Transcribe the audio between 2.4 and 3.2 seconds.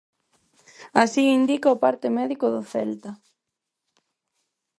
do Celta.